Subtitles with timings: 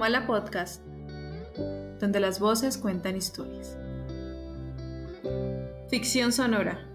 [0.00, 0.82] Antomala Podcast,
[2.00, 3.76] donde las voces cuentan historias.
[5.90, 6.89] Ficción sonora.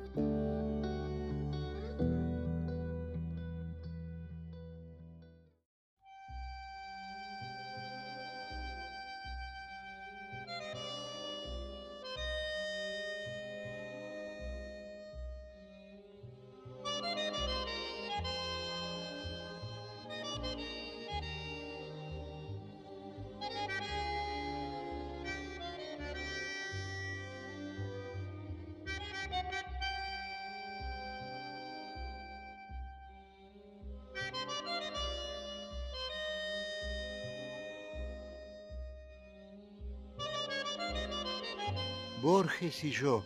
[42.25, 43.23] Borges y yo.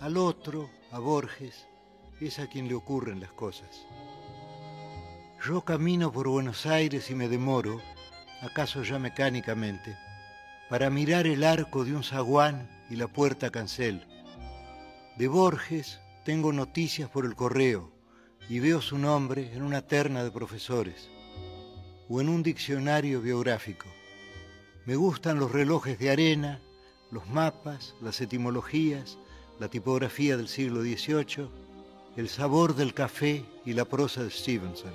[0.00, 1.68] Al otro, a Borges,
[2.20, 3.86] es a quien le ocurren las cosas.
[5.46, 7.80] Yo camino por Buenos Aires y me demoro,
[8.42, 9.96] acaso ya mecánicamente,
[10.68, 14.04] para mirar el arco de un zaguán y la puerta cancel.
[15.16, 17.92] De Borges tengo noticias por el correo
[18.48, 21.08] y veo su nombre en una terna de profesores
[22.08, 23.86] o en un diccionario biográfico.
[24.86, 26.60] Me gustan los relojes de arena
[27.14, 29.18] los mapas, las etimologías,
[29.60, 31.48] la tipografía del siglo XVIII,
[32.16, 34.92] el sabor del café y la prosa de Stevenson.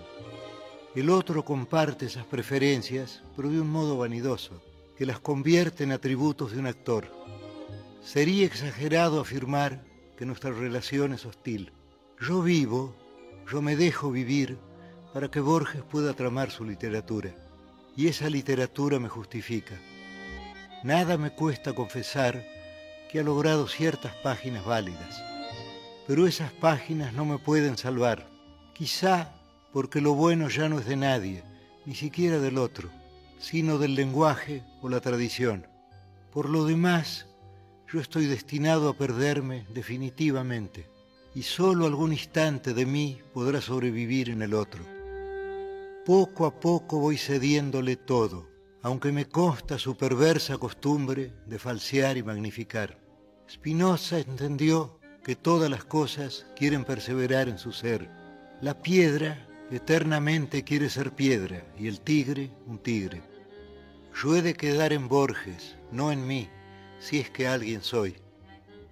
[0.95, 4.61] El otro comparte esas preferencias, pero de un modo vanidoso,
[4.97, 7.07] que las convierte en atributos de un actor.
[8.03, 9.81] Sería exagerado afirmar
[10.17, 11.71] que nuestra relación es hostil.
[12.19, 12.97] Yo vivo,
[13.49, 14.57] yo me dejo vivir
[15.13, 17.33] para que Borges pueda tramar su literatura.
[17.95, 19.79] Y esa literatura me justifica.
[20.83, 22.47] Nada me cuesta confesar
[23.11, 25.21] que ha logrado ciertas páginas válidas,
[26.07, 28.25] pero esas páginas no me pueden salvar,
[28.73, 29.33] quizá
[29.73, 31.43] porque lo bueno ya no es de nadie,
[31.85, 32.89] ni siquiera del otro,
[33.39, 35.67] sino del lenguaje o la tradición.
[36.31, 37.27] Por lo demás,
[37.91, 40.89] yo estoy destinado a perderme definitivamente,
[41.35, 44.85] y solo algún instante de mí podrá sobrevivir en el otro.
[46.05, 48.48] Poco a poco voy cediéndole todo,
[48.81, 52.97] aunque me consta su perversa costumbre de falsear y magnificar.
[53.49, 58.09] Spinoza entendió que todas las cosas quieren perseverar en su ser.
[58.61, 63.21] La piedra eternamente quiere ser piedra y el tigre un tigre.
[64.21, 66.49] Yo he de quedar en Borges, no en mí,
[66.99, 68.15] si es que alguien soy,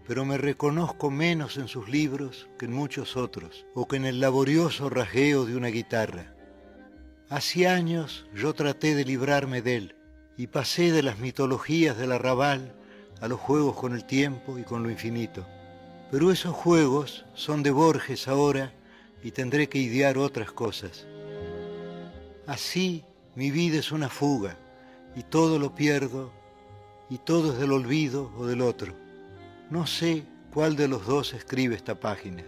[0.08, 4.22] pero me reconozco menos en sus libros que en muchos otros, o que en el
[4.22, 6.34] laborioso rajeo de una guitarra.
[7.30, 9.96] Hace años yo traté de librarme de él
[10.38, 12.74] y pasé de las mitologías del arrabal
[13.20, 15.46] a los juegos con el tiempo y con lo infinito.
[16.10, 18.72] Pero esos juegos son de Borges ahora
[19.22, 21.06] y tendré que idear otras cosas.
[22.46, 23.04] Así
[23.36, 24.56] mi vida es una fuga
[25.14, 26.32] y todo lo pierdo
[27.10, 28.94] y todo es del olvido o del otro.
[29.70, 30.24] No sé
[30.54, 32.46] cuál de los dos escribe esta página.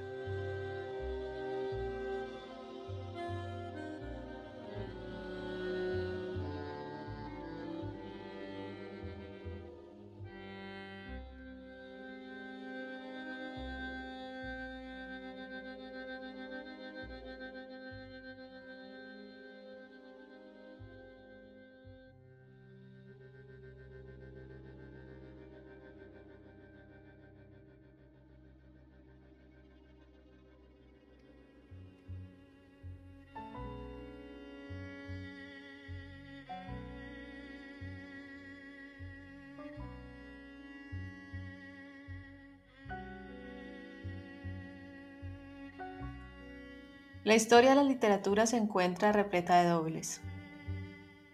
[47.26, 50.22] La historia de la literatura se encuentra repleta de dobles.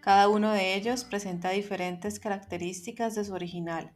[0.00, 3.92] Cada uno de ellos presenta diferentes características de su original,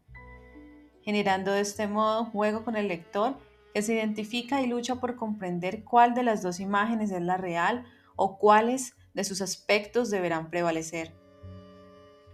[1.02, 3.38] generando de este modo un juego con el lector
[3.74, 7.84] que se identifica y lucha por comprender cuál de las dos imágenes es la real
[8.14, 11.12] o cuáles de sus aspectos deberán prevalecer.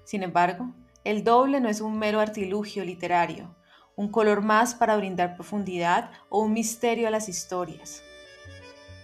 [0.05, 3.57] Sin embargo, el doble no es un mero artilugio literario,
[3.97, 8.03] un color más para brindar profundidad o un misterio a las historias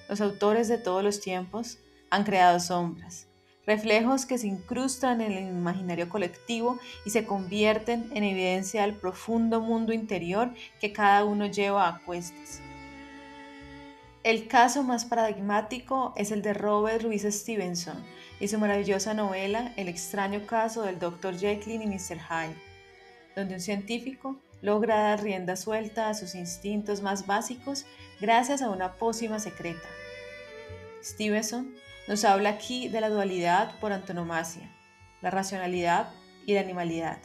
[0.09, 1.79] los autores de todos los tiempos
[2.11, 3.27] han creado sombras,
[3.67, 9.61] reflejos que se incrustan en el imaginario colectivo y se convierten en evidencia del profundo
[9.61, 10.51] mundo interior
[10.81, 12.61] que cada uno lleva a cuestas.
[14.25, 17.97] El caso más paradigmático es el de Robert Louis Stevenson
[18.39, 21.37] y su maravillosa novela El extraño caso del Dr.
[21.37, 22.19] Jekyll y Mr.
[22.19, 22.57] Hyde,
[23.35, 27.85] donde un científico logra dar rienda suelta a sus instintos más básicos
[28.23, 29.89] gracias a una pócima secreta
[31.03, 31.75] Stevenson
[32.07, 34.71] nos habla aquí de la dualidad por antonomasia,
[35.23, 36.09] la racionalidad
[36.47, 37.19] y la animalidad,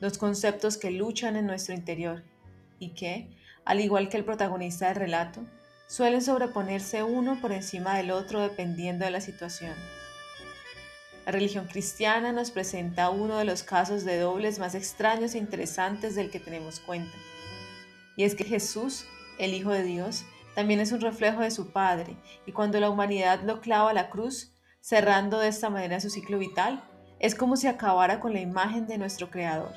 [0.00, 2.22] dos conceptos que luchan en nuestro interior
[2.78, 3.28] y que,
[3.64, 5.40] al igual que el protagonista del relato,
[5.88, 9.74] suelen sobreponerse uno por encima del otro dependiendo de la situación.
[11.26, 16.14] La religión cristiana nos presenta uno de los casos de dobles más extraños e interesantes
[16.14, 17.16] del que tenemos cuenta.
[18.16, 19.06] Y es que Jesús,
[19.40, 22.16] el Hijo de Dios, también es un reflejo de su Padre,
[22.46, 26.38] y cuando la humanidad lo clava a la cruz, cerrando de esta manera su ciclo
[26.38, 26.84] vital,
[27.18, 29.72] es como si acabara con la imagen de nuestro Creador.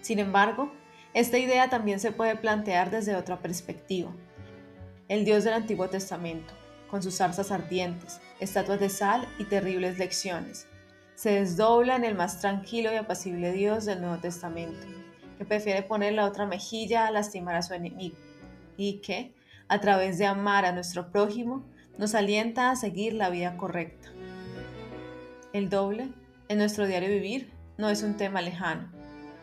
[0.00, 0.72] Sin embargo,
[1.12, 4.10] esta idea también se puede plantear desde otra perspectiva.
[5.08, 6.54] El Dios del Antiguo Testamento,
[6.90, 10.68] con sus zarzas ardientes, estatuas de sal y terribles lecciones,
[11.14, 14.86] se desdobla en el más tranquilo y apacible Dios del Nuevo Testamento,
[15.36, 18.16] que prefiere poner la otra mejilla a lastimar a su enemigo,
[18.78, 19.34] y que,
[19.68, 21.66] a través de amar a nuestro prójimo,
[21.98, 24.08] nos alienta a seguir la vida correcta.
[25.52, 26.08] El doble,
[26.48, 28.90] en nuestro diario vivir, no es un tema lejano.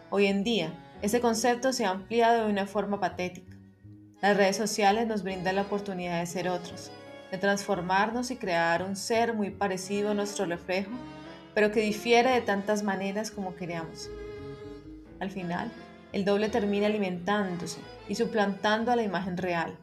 [0.10, 3.56] Hoy en día, ese concepto se ha ampliado de una forma patética.
[4.22, 6.90] Las redes sociales nos brindan la oportunidad de ser otros,
[7.30, 10.92] de transformarnos y crear un ser muy parecido a nuestro reflejo,
[11.54, 14.10] pero que difiere de tantas maneras como queramos.
[15.20, 15.72] Al final,
[16.16, 19.78] el doble termina alimentándose y suplantando a la imagen real,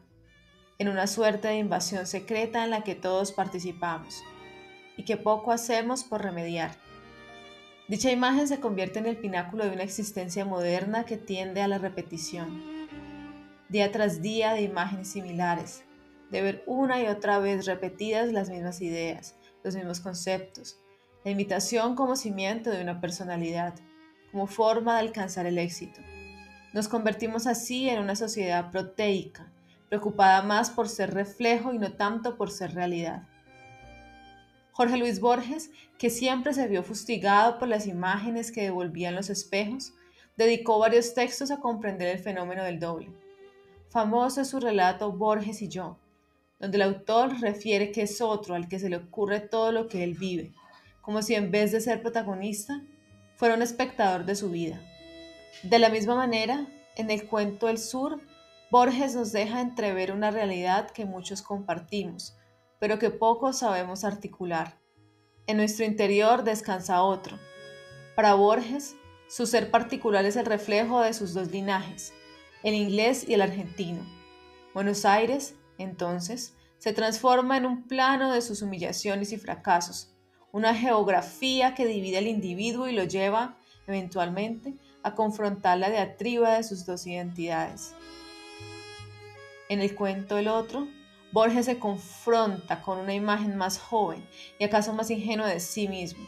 [0.79, 4.23] en una suerte de invasión secreta en la que todos participamos
[4.97, 6.71] y que poco hacemos por remediar.
[7.87, 11.77] Dicha imagen se convierte en el pináculo de una existencia moderna que tiende a la
[11.77, 12.63] repetición,
[13.69, 15.83] día tras día de imágenes similares,
[16.31, 20.79] de ver una y otra vez repetidas las mismas ideas, los mismos conceptos,
[21.23, 23.75] la imitación como cimiento de una personalidad,
[24.31, 26.01] como forma de alcanzar el éxito.
[26.73, 29.51] Nos convertimos así en una sociedad proteica,
[29.89, 33.27] preocupada más por ser reflejo y no tanto por ser realidad.
[34.71, 39.93] Jorge Luis Borges, que siempre se vio fustigado por las imágenes que devolvían los espejos,
[40.35, 43.13] dedicó varios textos a comprender el fenómeno del doble.
[43.89, 45.99] Famoso es su relato Borges y yo,
[46.59, 50.03] donde el autor refiere que es otro al que se le ocurre todo lo que
[50.03, 50.55] él vive,
[51.03, 52.81] como si en vez de ser protagonista,
[53.35, 54.81] fuera un espectador de su vida.
[55.61, 58.19] De la misma manera, en el cuento El Sur,
[58.71, 62.35] Borges nos deja entrever una realidad que muchos compartimos,
[62.79, 64.79] pero que pocos sabemos articular.
[65.45, 67.37] En nuestro interior descansa otro.
[68.15, 68.95] Para Borges,
[69.29, 72.13] su ser particular es el reflejo de sus dos linajes,
[72.63, 74.05] el inglés y el argentino.
[74.73, 80.13] Buenos Aires, entonces, se transforma en un plano de sus humillaciones y fracasos,
[80.51, 83.57] una geografía que divide al individuo y lo lleva,
[83.87, 87.93] eventualmente, a confrontar la diatriba de sus dos identidades.
[89.69, 90.87] En el cuento El otro,
[91.31, 94.23] Borges se confronta con una imagen más joven
[94.59, 96.23] y acaso más ingenua de sí mismo.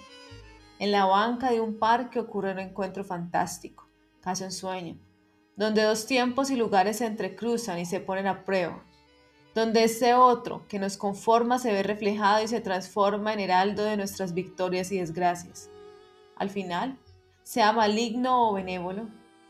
[0.79, 3.87] En la banca de un parque ocurre un encuentro fantástico,
[4.19, 4.97] casi un sueño,
[5.55, 8.83] donde dos tiempos y lugares se entrecruzan y se ponen a prueba,
[9.53, 13.97] donde ese otro que nos conforma se ve reflejado y se transforma en heraldo de
[13.97, 15.69] nuestras victorias y desgracias.
[16.35, 16.97] Al final,
[17.45, 19.07] sea maligno o benévolo,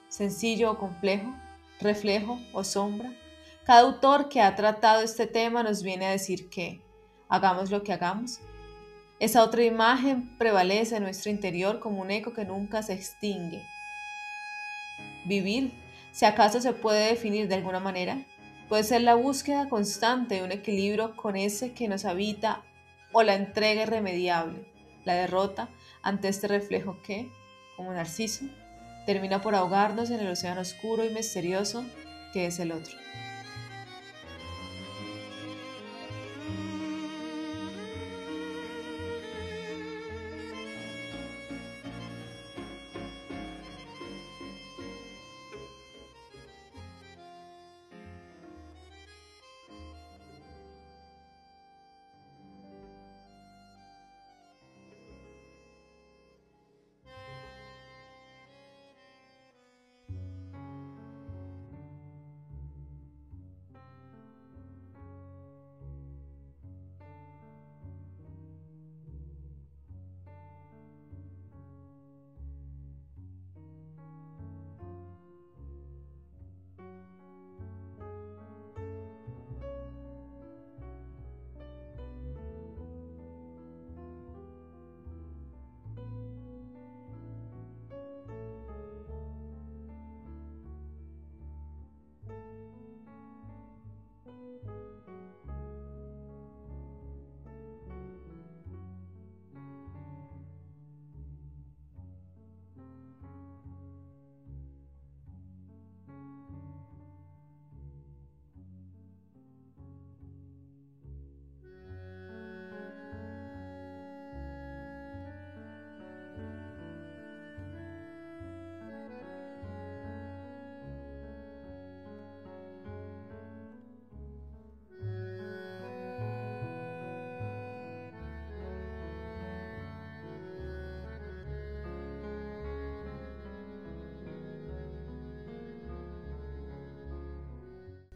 [0.10, 1.34] sencillo o complejo,
[1.80, 3.14] reflejo o sombra,
[3.64, 6.82] cada autor que ha tratado este tema nos viene a decir que,
[7.30, 8.42] hagamos lo que hagamos,
[9.20, 13.64] esa otra imagen prevalece en nuestro interior como un eco que nunca se extingue.
[15.26, 15.72] Vivir,
[16.12, 18.26] si acaso se puede definir de alguna manera,
[18.68, 22.62] puede ser la búsqueda constante de un equilibrio con ese que nos habita
[23.14, 24.70] o la entrega irremediable,
[25.06, 25.70] la derrota
[26.04, 27.32] ante este reflejo que,
[27.76, 28.46] como Narciso,
[29.06, 31.86] termina por ahogarnos en el océano oscuro y misterioso
[32.34, 32.98] que es el otro.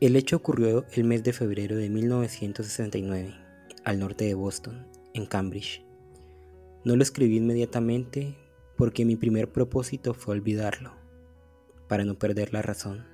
[0.02, 3.36] El hecho ocurrió el mes de febrero de 1969,
[3.84, 5.84] al norte de Boston, en Cambridge.
[6.86, 8.38] No lo escribí inmediatamente
[8.78, 10.94] porque mi primer propósito fue olvidarlo,
[11.90, 13.06] para no perder la razón.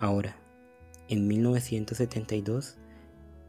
[0.00, 0.36] Ahora,
[1.08, 2.78] en 1972,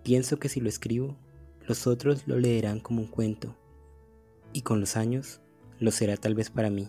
[0.04, 1.18] pienso que si lo escribo,
[1.66, 3.56] los otros lo leerán como un cuento,
[4.54, 5.42] y con los años
[5.80, 6.88] lo será tal vez para mí.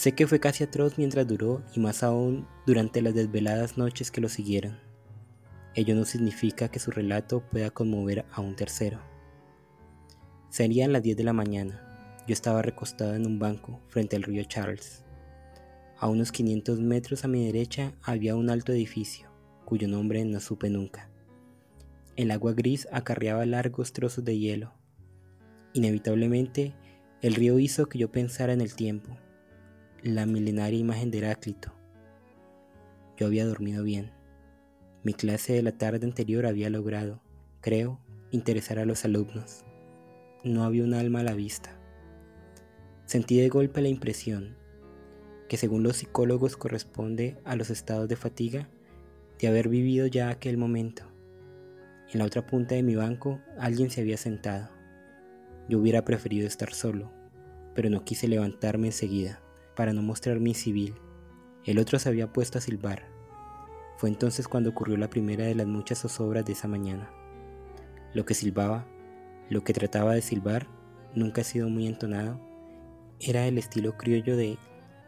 [0.00, 4.22] Sé que fue casi atroz mientras duró y más aún durante las desveladas noches que
[4.22, 4.78] lo siguieron.
[5.74, 8.98] Ello no significa que su relato pueda conmover a un tercero.
[10.48, 12.16] Serían las 10 de la mañana.
[12.26, 15.04] Yo estaba recostado en un banco frente al río Charles.
[15.98, 19.28] A unos 500 metros a mi derecha había un alto edificio,
[19.66, 21.10] cuyo nombre no supe nunca.
[22.16, 24.72] El agua gris acarreaba largos trozos de hielo.
[25.74, 26.72] Inevitablemente,
[27.20, 29.18] el río hizo que yo pensara en el tiempo,
[30.02, 31.72] la milenaria imagen de Heráclito.
[33.18, 34.12] Yo había dormido bien.
[35.02, 37.20] Mi clase de la tarde anterior había logrado,
[37.60, 39.64] creo, interesar a los alumnos.
[40.42, 41.78] No había un alma a la vista.
[43.04, 44.56] Sentí de golpe la impresión,
[45.48, 48.70] que según los psicólogos corresponde a los estados de fatiga,
[49.38, 51.02] de haber vivido ya aquel momento.
[52.10, 54.70] En la otra punta de mi banco alguien se había sentado.
[55.68, 57.12] Yo hubiera preferido estar solo,
[57.74, 59.42] pero no quise levantarme enseguida
[59.80, 60.94] para no mostrarme civil.
[61.64, 63.08] El otro se había puesto a silbar.
[63.96, 67.10] Fue entonces cuando ocurrió la primera de las muchas zozobras de esa mañana.
[68.12, 68.86] Lo que silbaba,
[69.48, 70.66] lo que trataba de silbar,
[71.14, 72.38] nunca ha sido muy entonado,
[73.20, 74.58] era el estilo criollo de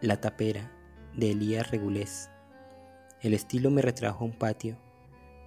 [0.00, 0.72] La Tapera,
[1.14, 2.30] de Elías Regulés.
[3.20, 4.78] El estilo me retrajo a un patio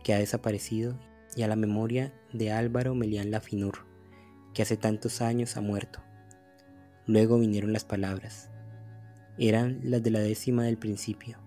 [0.04, 1.00] que ha desaparecido
[1.36, 3.88] y a la memoria de Álvaro Melián Lafinur,
[4.54, 6.04] que hace tantos años ha muerto.
[7.08, 8.52] Luego vinieron las palabras,
[9.38, 11.40] eran las de la décima del principio.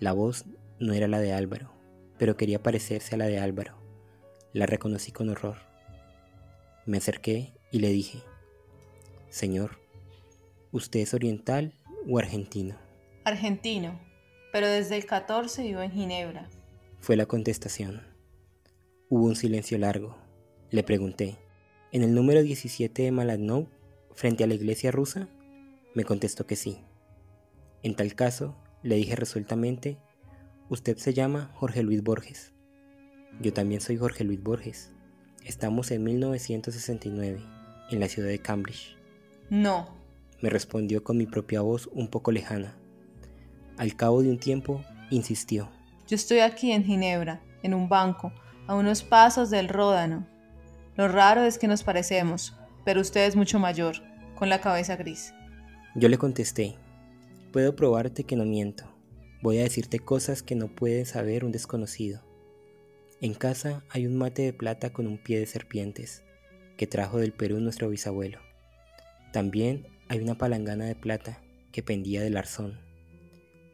[0.00, 0.44] La voz
[0.78, 1.72] no era la de Álvaro,
[2.18, 3.76] pero quería parecerse a la de Álvaro.
[4.52, 5.56] La reconocí con horror.
[6.86, 8.22] Me acerqué y le dije,
[9.28, 9.78] Señor,
[10.72, 11.74] ¿usted es oriental
[12.08, 12.76] o argentino?
[13.24, 14.00] Argentino,
[14.52, 16.48] pero desde el 14 vivo en Ginebra.
[16.98, 18.02] Fue la contestación.
[19.08, 20.16] Hubo un silencio largo.
[20.70, 21.38] Le pregunté,
[21.92, 23.68] ¿en el número 17 de Maladnou,
[24.14, 25.28] frente a la iglesia rusa?
[25.94, 26.78] Me contestó que sí.
[27.82, 29.98] En tal caso, le dije resueltamente,
[30.68, 32.52] usted se llama Jorge Luis Borges.
[33.40, 34.92] Yo también soy Jorge Luis Borges.
[35.44, 37.40] Estamos en 1969,
[37.90, 38.96] en la ciudad de Cambridge.
[39.48, 39.98] No,
[40.40, 42.76] me respondió con mi propia voz un poco lejana.
[43.76, 45.68] Al cabo de un tiempo, insistió.
[46.06, 48.32] Yo estoy aquí en Ginebra, en un banco,
[48.66, 50.26] a unos pasos del Ródano.
[50.96, 52.54] Lo raro es que nos parecemos,
[52.84, 53.96] pero usted es mucho mayor,
[54.34, 55.32] con la cabeza gris.
[55.94, 56.76] Yo le contesté,
[57.52, 58.84] Puedo probarte que no miento.
[59.40, 62.22] Voy a decirte cosas que no puede saber un desconocido.
[63.22, 66.24] En casa hay un mate de plata con un pie de serpientes,
[66.76, 68.38] que trajo del Perú nuestro bisabuelo.
[69.32, 71.40] También hay una palangana de plata
[71.72, 72.80] que pendía del arzón.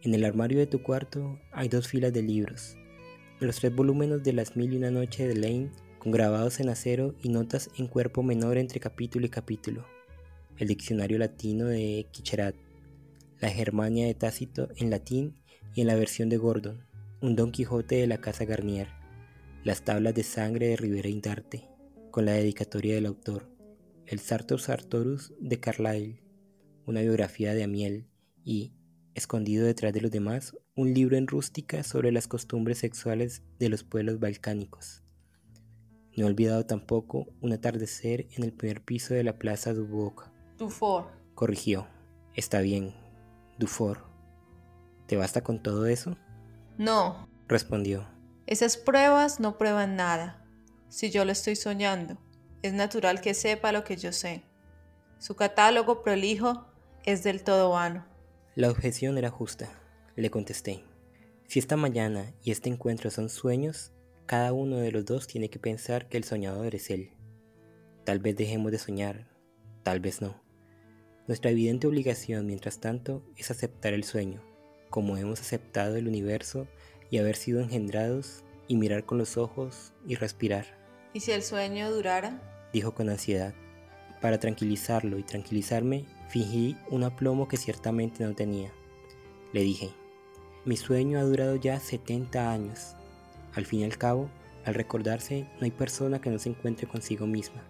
[0.02, 2.76] En el armario de tu cuarto hay dos filas de libros,
[3.40, 7.16] los tres volúmenes de Las Mil y una Noche de Lane, con grabados en acero
[7.22, 9.84] y notas en cuerpo menor entre capítulo y capítulo,
[10.58, 12.54] el diccionario latino de Quicherat,
[13.44, 15.34] la Germania de Tácito en latín
[15.74, 16.86] y en la versión de Gordon,
[17.20, 18.88] un Don Quijote de la Casa Garnier,
[19.64, 21.68] las tablas de sangre de Rivera Indarte,
[22.10, 23.50] con la dedicatoria del autor,
[24.06, 26.22] el Sartor Sartorus de Carlyle,
[26.86, 28.08] una biografía de Amiel
[28.44, 28.72] y,
[29.14, 33.84] escondido detrás de los demás, un libro en rústica sobre las costumbres sexuales de los
[33.84, 35.02] pueblos balcánicos.
[36.16, 40.30] No he olvidado tampoco un atardecer en el primer piso de la plaza Duboc.
[40.56, 41.08] Dufour.
[41.34, 41.86] Corrigió.
[42.34, 42.94] Está bien,
[43.58, 44.04] Dufour,
[45.06, 46.16] ¿te basta con todo eso?
[46.76, 48.06] No, respondió.
[48.46, 50.44] Esas pruebas no prueban nada.
[50.88, 52.18] Si yo lo estoy soñando,
[52.62, 54.44] es natural que sepa lo que yo sé.
[55.18, 56.66] Su catálogo prolijo
[57.04, 58.06] es del todo vano.
[58.54, 59.68] La objeción era justa,
[60.16, 60.84] le contesté.
[61.46, 63.92] Si esta mañana y este encuentro son sueños,
[64.26, 67.12] cada uno de los dos tiene que pensar que el soñador es él.
[68.04, 69.28] Tal vez dejemos de soñar,
[69.82, 70.43] tal vez no.
[71.26, 74.42] Nuestra evidente obligación, mientras tanto, es aceptar el sueño,
[74.90, 76.66] como hemos aceptado el universo
[77.10, 80.66] y haber sido engendrados, y mirar con los ojos y respirar.
[81.12, 82.40] ¿Y si el sueño durara?
[82.72, 83.54] Dijo con ansiedad.
[84.20, 88.72] Para tranquilizarlo y tranquilizarme, fingí un aplomo que ciertamente no tenía.
[89.52, 89.90] Le dije,
[90.64, 92.96] mi sueño ha durado ya 70 años.
[93.54, 94.30] Al fin y al cabo,
[94.64, 97.62] al recordarse, no hay persona que no se encuentre consigo misma.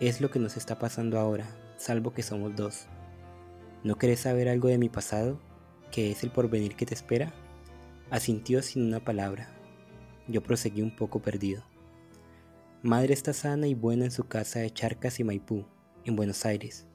[0.00, 1.46] Es lo que nos está pasando ahora,
[1.76, 2.86] salvo que somos dos.
[3.84, 5.38] ¿No querés saber algo de mi pasado?
[5.92, 7.32] ¿Qué es el porvenir que te espera?
[8.10, 9.50] Asintió sin una palabra.
[10.26, 11.62] Yo proseguí un poco perdido.
[12.82, 15.64] Madre está sana y buena en su casa de Charcas y Maipú,
[16.04, 16.88] en Buenos Aires,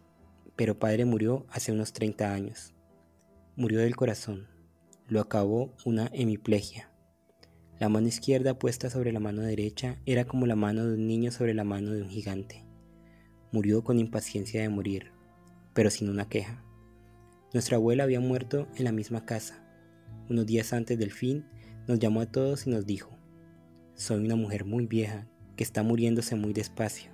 [0.58, 2.74] pero padre murió hace unos 30 años.
[3.56, 4.48] Murió del corazón.
[5.08, 6.92] Lo acabó una hemiplegia.
[7.80, 11.32] La mano izquierda puesta sobre la mano derecha era como la mano de un niño
[11.32, 12.66] sobre la mano de un gigante.
[13.54, 15.12] Murió con impaciencia de morir,
[15.74, 16.64] pero sin una queja.
[17.54, 19.64] Nuestra abuela había muerto en la misma casa.
[20.28, 21.46] Unos días antes del fin,
[21.88, 23.16] nos llamó a todos y nos dijo,
[23.94, 27.12] soy una mujer muy vieja que está muriéndose muy despacio,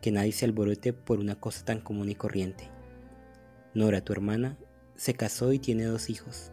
[0.00, 2.70] que nadie se alborote por una cosa tan común y corriente.
[3.74, 4.56] Nora, tu hermana,
[4.96, 6.50] se casó y tiene dos hijos.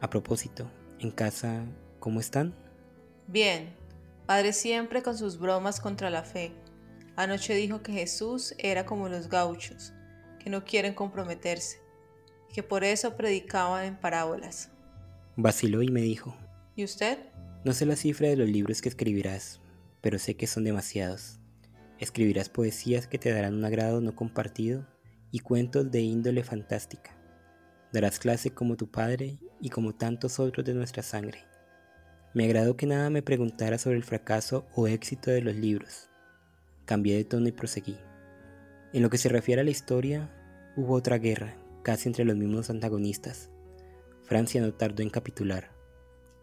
[0.00, 1.64] A propósito, en casa,
[2.00, 2.52] ¿cómo están?
[3.28, 3.76] Bien,
[4.26, 6.50] padre siempre con sus bromas contra la fe.
[7.14, 9.92] Anoche dijo que Jesús era como los gauchos,
[10.40, 11.78] que no quieren comprometerse,
[12.52, 14.70] que por eso predicaban en parábolas.
[15.36, 16.36] Vaciló y me dijo,
[16.76, 17.18] ¿Y usted?
[17.64, 19.60] No sé la cifra de los libros que escribirás,
[20.00, 21.38] pero sé que son demasiados.
[21.98, 24.86] Escribirás poesías que te darán un agrado no compartido
[25.30, 27.16] y cuentos de índole fantástica.
[27.92, 31.44] Darás clase como tu padre y como tantos otros de nuestra sangre.
[32.32, 36.08] Me agradó que nada me preguntara sobre el fracaso o éxito de los libros.
[36.84, 37.98] Cambié de tono y proseguí.
[38.92, 40.30] En lo que se refiere a la historia,
[40.76, 43.50] hubo otra guerra, casi entre los mismos antagonistas.
[44.22, 45.72] Francia no tardó en capitular.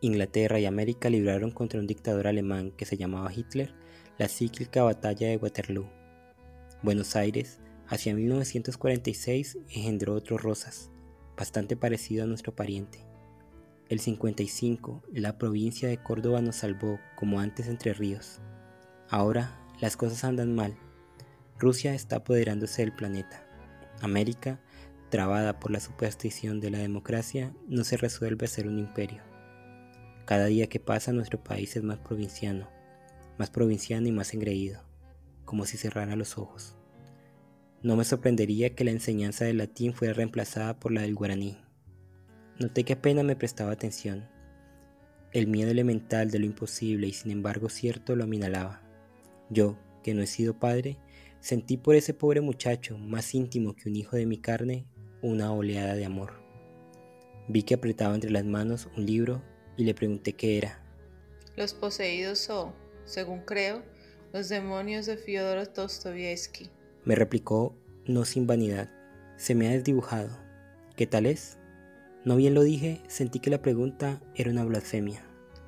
[0.01, 3.73] Inglaterra y América libraron contra un dictador alemán que se llamaba Hitler
[4.17, 5.89] la cíclica batalla de Waterloo.
[6.81, 10.89] Buenos Aires, hacia 1946, engendró otro Rosas,
[11.35, 13.05] bastante parecido a nuestro pariente.
[13.89, 18.41] El 55, la provincia de Córdoba nos salvó, como antes Entre Ríos.
[19.09, 20.75] Ahora las cosas andan mal.
[21.59, 23.47] Rusia está apoderándose del planeta.
[24.01, 24.59] América,
[25.09, 29.21] trabada por la superstición de la democracia, no se resuelve a ser un imperio.
[30.25, 32.69] Cada día que pasa nuestro país es más provinciano,
[33.37, 34.81] más provinciano y más engreído,
[35.45, 36.75] como si cerrara los ojos.
[37.81, 41.57] No me sorprendería que la enseñanza del latín fuera reemplazada por la del guaraní.
[42.59, 44.27] Noté que apenas me prestaba atención.
[45.31, 48.81] El miedo elemental de lo imposible y sin embargo cierto lo aminalaba.
[49.49, 50.97] Yo, que no he sido padre,
[51.39, 54.87] sentí por ese pobre muchacho, más íntimo que un hijo de mi carne,
[55.21, 56.33] una oleada de amor.
[57.47, 59.41] Vi que apretaba entre las manos un libro
[59.77, 60.83] y le pregunté qué era.
[61.55, 62.73] Los poseídos son,
[63.05, 63.83] según creo,
[64.33, 66.69] los demonios de Fyodor Dostoyevsky.
[67.05, 67.75] Me replicó,
[68.05, 68.89] no sin vanidad.
[69.37, 70.29] Se me ha desdibujado.
[70.95, 71.57] ¿Qué tal es?
[72.25, 75.23] No bien lo dije, sentí que la pregunta era una blasfemia.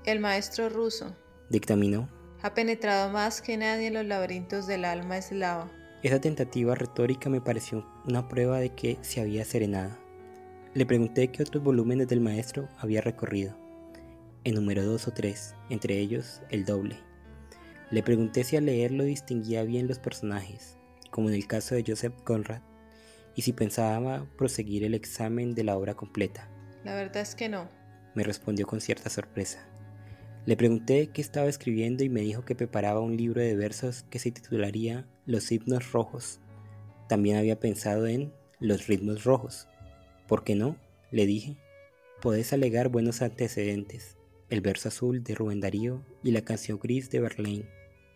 [0.05, 1.15] El maestro ruso.
[1.49, 2.09] Dictaminó.
[2.41, 5.71] Ha penetrado más que nadie en los laberintos del alma eslava.
[6.03, 9.97] Esa tentativa retórica me pareció una prueba de que se había serenado.
[10.73, 13.55] Le pregunté qué otros volúmenes del maestro había recorrido
[14.43, 16.97] enumeró dos o tres, entre ellos el doble.
[17.91, 20.77] Le pregunté si al leerlo distinguía bien los personajes,
[21.09, 22.61] como en el caso de Joseph Conrad,
[23.35, 26.49] y si pensaba proseguir el examen de la obra completa.
[26.83, 27.69] La verdad es que no,
[28.15, 29.65] me respondió con cierta sorpresa.
[30.45, 34.19] Le pregunté qué estaba escribiendo y me dijo que preparaba un libro de versos que
[34.19, 36.39] se titularía Los himnos rojos.
[37.07, 39.67] También había pensado en Los ritmos rojos.
[40.27, 40.75] ¿Por qué no?
[41.11, 41.55] le dije.
[42.19, 44.17] Podés alegar buenos antecedentes
[44.49, 47.69] el verso azul de Rubén Darío y la canción gris de Verlaine.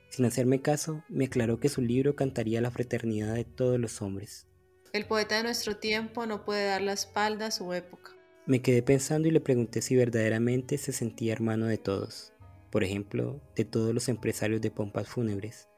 [0.10, 4.48] Sin hacerme caso, me aclaró que su libro cantaría la fraternidad de todos los hombres.
[4.92, 8.12] El poeta de nuestro tiempo no puede dar la espalda a su época.
[8.48, 12.34] Me quedé pensando y le pregunté si verdaderamente se sentía hermano de todos,
[12.72, 15.70] por ejemplo, de todos los empresarios de pompas fúnebres,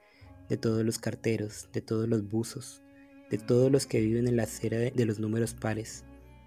[0.49, 2.81] de todos los carteros, de todos los buzos,
[3.29, 6.03] de todos los que viven en la acera de los números pares,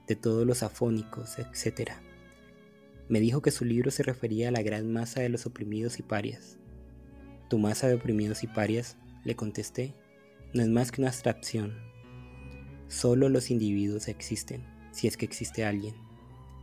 [0.07, 1.93] de todos los afónicos, etc.
[3.09, 6.03] Me dijo que su libro se refería a la gran masa de los oprimidos y
[6.03, 6.59] parias.
[7.49, 9.95] Tu masa de oprimidos y parias, le contesté,
[10.55, 11.77] no es más que una abstracción.
[12.89, 15.95] Solo los individuos existen, si es que existe alguien.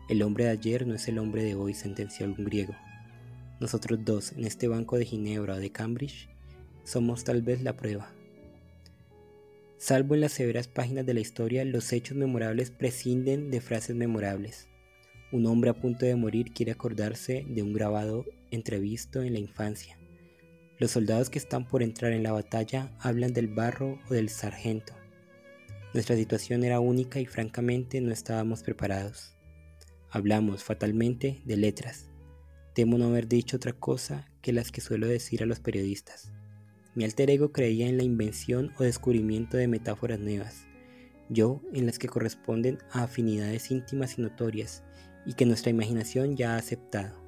[0.10, 2.76] El hombre de ayer no es el hombre de hoy, sentenció algún griego.
[3.60, 6.30] Nosotros dos, en este banco de Ginebra o de Cambridge,
[6.86, 8.14] somos tal vez la prueba.
[9.78, 14.70] Salvo en las severas páginas de la historia, los hechos memorables prescinden de frases memorables.
[15.32, 19.98] Un hombre a punto de morir quiere acordarse de un grabado entrevisto en la infancia.
[20.78, 24.94] Los soldados que están por entrar en la batalla hablan del barro o del sargento.
[25.94, 29.36] Nuestra situación era única y francamente no estábamos preparados.
[30.10, 32.10] Hablamos fatalmente de letras.
[32.74, 36.32] Temo no haber dicho otra cosa que las que suelo decir a los periodistas.
[36.96, 40.66] Mi alter ego creía en la invención o descubrimiento de metáforas nuevas,
[41.30, 44.84] yo en las que corresponden a afinidades íntimas y notorias,
[45.26, 47.22] y que nuestra imaginación ya ha aceptado.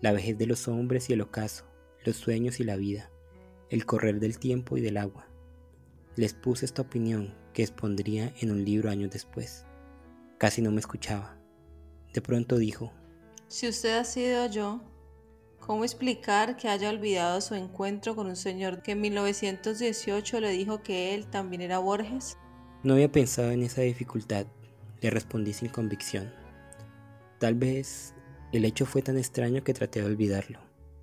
[0.00, 1.64] La vejez de los hombres y el ocaso,
[2.04, 3.10] los sueños y la vida,
[3.68, 5.28] el correr del tiempo y del agua.
[6.14, 9.64] Les puse esta opinión que expondría en un libro años después.
[10.38, 11.36] Casi no me escuchaba.
[12.12, 12.92] De pronto dijo,
[13.48, 14.80] Si usted ha sido yo,
[15.68, 20.82] ¿cómo explicar que haya olvidado su encuentro con un señor que en 1918 le dijo
[20.82, 22.38] que él también era Borges?
[22.82, 24.46] No había pensado en esa dificultad,
[25.02, 26.32] le respondí sin convicción.
[27.38, 28.14] Tal vez
[28.50, 30.58] el hecho fue tan extraño que traté de olvidarlo.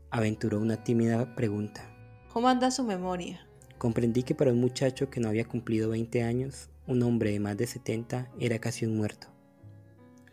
[0.10, 1.88] Aventuró una tímida pregunta.
[2.34, 3.48] ¿Cómo anda su memoria?
[3.78, 7.56] Comprendí que para un muchacho que no había cumplido 20 años, un hombre de más
[7.56, 9.28] de 70 era casi un muerto.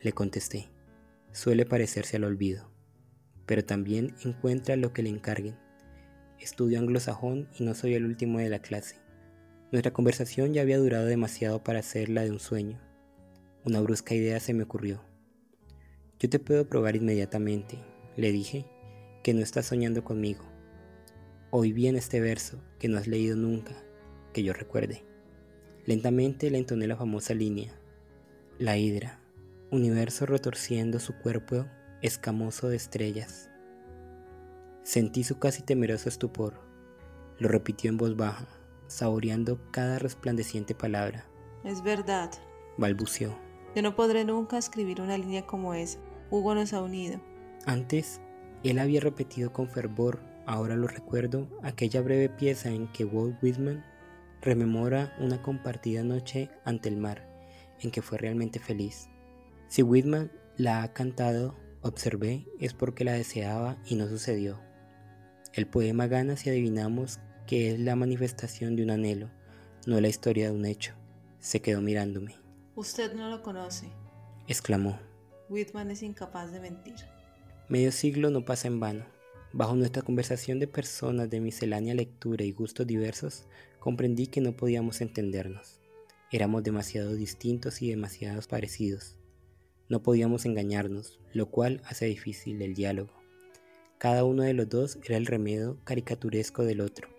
[0.01, 0.71] Le contesté.
[1.33, 2.72] Suele parecerse al olvido,
[3.47, 5.57] pero también encuentra lo que le encarguen.
[6.39, 8.97] Estudio anglosajón y no soy el último de la clase.
[9.71, 12.81] Nuestra conversación ya había durado demasiado para ser la de un sueño.
[13.65, 15.05] Una brusca idea se me ocurrió.
[16.19, 17.79] Yo te puedo probar inmediatamente,
[18.17, 18.67] le dije,
[19.23, 20.45] que no estás soñando conmigo.
[21.51, 23.75] Oí bien este verso que no has leído nunca,
[24.33, 25.05] que yo recuerde.
[25.87, 27.73] Lentamente le entoné la famosa línea.
[28.59, 29.21] La hidra,
[29.71, 31.67] universo retorciendo su cuerpo
[32.03, 33.49] escamoso de estrellas.
[34.83, 36.61] Sentí su casi temeroso estupor.
[37.38, 38.47] Lo repitió en voz baja,
[38.88, 41.25] saboreando cada resplandeciente palabra.
[41.65, 42.31] Es verdad,
[42.77, 43.38] balbuceó.
[43.75, 45.99] Yo no podré nunca escribir una línea como esa.
[46.31, 47.21] Hugo nos ha unido.
[47.65, 48.21] Antes,
[48.65, 53.85] él había repetido con fervor, ahora lo recuerdo, aquella breve pieza en que Walt Whitman
[54.41, 57.29] rememora una compartida noche ante el mar,
[57.81, 59.09] en que fue realmente feliz.
[59.69, 64.59] Si Whitman la ha cantado, observé, es porque la deseaba y no sucedió.
[65.53, 69.31] El poema gana si adivinamos que es la manifestación de un anhelo,
[69.87, 70.95] no la historia de un hecho.
[71.40, 72.37] Se quedó mirándome.
[72.77, 73.88] Usted no lo conoce,
[74.49, 74.99] exclamó.
[75.49, 76.95] Whitman es incapaz de mentir.
[77.68, 79.05] Medio siglo no pasa en vano.
[79.53, 83.45] Bajo nuestra conversación de personas de miscelánea lectura y gustos diversos,
[83.79, 85.81] comprendí que no podíamos entendernos.
[86.31, 89.18] Éramos demasiado distintos y demasiado parecidos.
[89.93, 93.13] No podíamos engañarnos, lo cual hace difícil el diálogo.
[93.99, 97.11] Cada uno de los dos era el remedio caricaturesco del otro.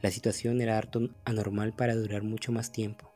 [0.00, 3.12] La situación era harto anormal para durar mucho más tiempo.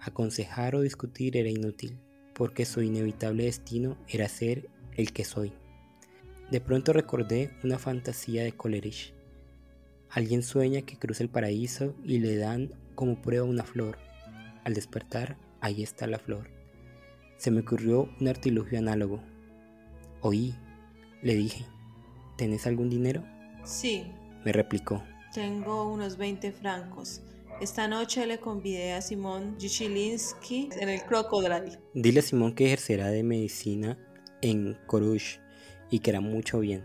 [0.00, 1.98] Aconsejar o discutir era inútil
[2.34, 5.54] porque su inevitable destino era ser el que soy.
[6.50, 9.14] De pronto recordé una fantasía de Coleridge.
[10.10, 13.96] Alguien sueña que cruza el paraíso y le dan como prueba una flor.
[14.64, 16.59] Al despertar, ahí está la flor.
[17.40, 19.22] Se me ocurrió un artilugio análogo.
[20.20, 20.54] Oí,
[21.22, 21.64] le dije,
[22.36, 23.24] ¿tenés algún dinero?
[23.64, 24.12] Sí,
[24.44, 25.02] me replicó.
[25.32, 27.22] Tengo unos 20 francos.
[27.62, 31.78] Esta noche le convidé a Simón Jichilinsky en el Crocodile.
[31.94, 33.96] Dile a Simón que ejercerá de medicina
[34.42, 35.38] en Corush
[35.90, 36.84] y que hará mucho bien.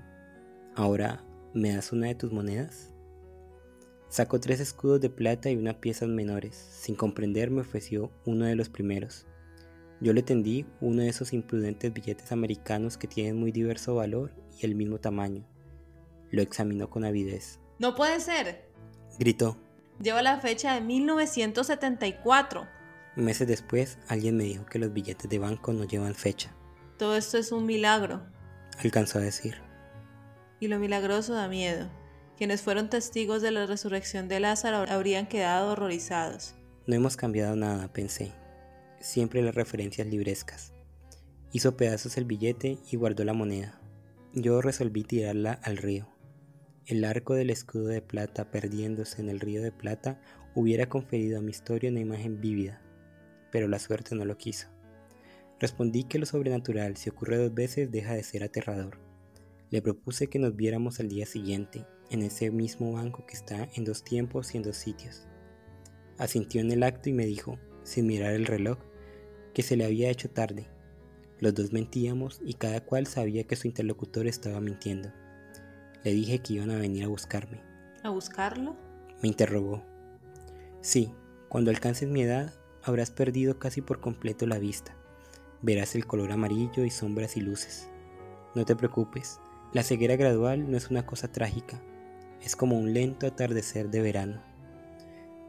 [0.74, 1.22] Ahora,
[1.54, 2.94] ¿me das una de tus monedas?
[4.08, 6.56] Sacó tres escudos de plata y unas piezas menores.
[6.56, 9.28] Sin comprender me ofreció uno de los primeros.
[10.02, 14.66] Yo le tendí uno de esos imprudentes billetes americanos que tienen muy diverso valor y
[14.66, 15.46] el mismo tamaño.
[16.32, 17.60] Lo examinó con avidez.
[17.80, 18.70] ¡No puede ser!
[19.20, 19.58] Gritó.
[20.02, 22.68] Lleva la fecha de 1974.
[23.16, 26.54] Meses después, alguien me dijo que los billetes de banco no llevan fecha.
[26.98, 28.22] Todo esto es un milagro.
[28.80, 29.56] Alcanzó a decir.
[30.60, 31.90] Y lo milagroso da miedo.
[32.38, 36.56] Quienes fueron testigos de la resurrección de Lázaro habrían quedado horrorizados.
[36.86, 38.34] No hemos cambiado nada, pensé.
[39.06, 40.74] Siempre las referencias librescas.
[41.52, 43.80] Hizo pedazos el billete y guardó la moneda.
[44.34, 46.08] Yo resolví tirarla al río.
[46.88, 50.20] El arco del escudo de plata perdiéndose en el río de plata
[50.56, 52.82] hubiera conferido a mi historia una imagen vívida,
[53.52, 54.70] pero la suerte no lo quiso.
[55.60, 58.98] Respondí que lo sobrenatural, si ocurre dos veces, deja de ser aterrador.
[59.70, 63.84] Le propuse que nos viéramos al día siguiente, en ese mismo banco que está en
[63.84, 65.28] dos tiempos y en dos sitios.
[66.18, 68.80] Asintió en el acto y me dijo, sin mirar el reloj,
[69.56, 70.68] que se le había hecho tarde.
[71.40, 75.12] Los dos mentíamos y cada cual sabía que su interlocutor estaba mintiendo.
[76.04, 77.62] Le dije que iban a venir a buscarme.
[78.04, 78.76] ¿A buscarlo?
[79.24, 79.82] Me interrogó.
[80.82, 81.10] Sí,
[81.48, 84.96] cuando alcances mi edad habrás perdido casi por completo la vista.
[85.62, 87.88] Verás el color amarillo y sombras y luces.
[88.56, 89.40] No te preocupes,
[89.74, 91.82] la ceguera gradual no es una cosa trágica,
[92.44, 94.42] es como un lento atardecer de verano.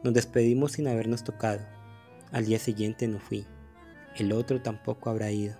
[0.03, 1.59] Nos despedimos sin habernos tocado.
[2.31, 3.45] Al día siguiente no fui.
[4.17, 5.57] El otro tampoco habrá ido.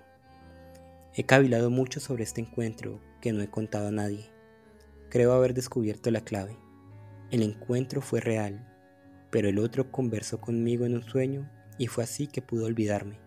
[1.14, 4.30] He cavilado mucho sobre este encuentro que no he contado a nadie.
[5.10, 6.56] Creo haber descubierto la clave.
[7.30, 8.68] El encuentro fue real,
[9.30, 13.20] pero el otro conversó conmigo en un sueño y fue así que pudo olvidarme.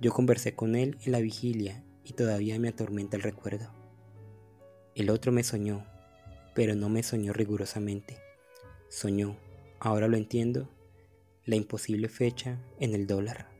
[0.00, 3.72] Yo conversé con él en la vigilia y todavía me atormenta el recuerdo.
[4.96, 5.86] El otro me soñó,
[6.52, 8.18] pero no me soñó rigurosamente.
[8.88, 9.36] Soñó,
[9.78, 10.68] ahora lo entiendo,
[11.46, 13.51] la imposible fecha en el dólar.